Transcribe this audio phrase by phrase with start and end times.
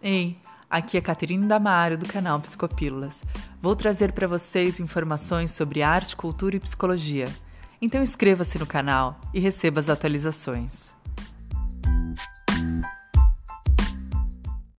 [0.00, 0.38] Ei,
[0.70, 3.24] aqui é Caterine Damaro do canal Psicopílulas.
[3.60, 7.26] Vou trazer para vocês informações sobre arte, cultura e psicologia.
[7.82, 10.96] Então inscreva-se no canal e receba as atualizações.